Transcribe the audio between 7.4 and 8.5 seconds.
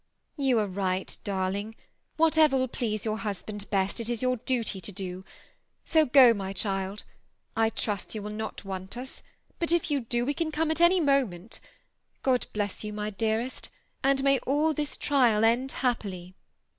I trust you will